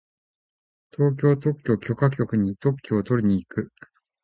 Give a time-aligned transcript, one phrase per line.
[0.91, 3.69] 東京特許許可局に特許をとりに行く。